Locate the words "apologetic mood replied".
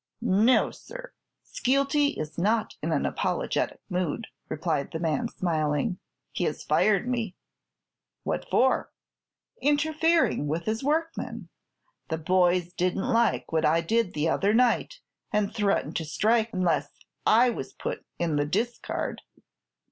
3.05-4.89